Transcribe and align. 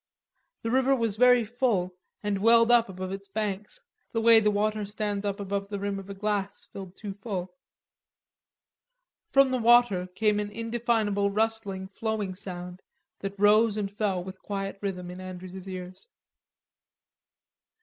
The 0.63 0.71
river 0.71 0.95
was 0.95 1.15
very 1.15 1.45
full, 1.45 1.93
and 2.23 2.39
welled 2.39 2.71
up 2.71 2.89
above 2.89 3.11
its 3.11 3.27
banks, 3.27 3.79
the 4.13 4.19
way 4.19 4.39
the 4.39 4.49
water 4.49 4.83
stands 4.83 5.27
up 5.27 5.39
above 5.39 5.69
the 5.69 5.77
rim 5.77 5.99
of 5.99 6.09
a 6.09 6.15
glass 6.15 6.65
filled 6.65 6.95
too 6.95 7.13
full. 7.13 7.53
From 9.31 9.51
the 9.51 9.59
water 9.59 10.07
came 10.15 10.39
an 10.39 10.49
indefinable 10.49 11.29
rustling, 11.29 11.87
flowing 11.87 12.33
sound 12.33 12.81
that 13.19 13.37
rose 13.37 13.77
and 13.77 13.91
fell 13.91 14.23
with 14.23 14.41
quiet 14.41 14.79
rhythm 14.81 15.11
in 15.11 15.21
Andrews's 15.21 15.67
ears. 15.69 16.07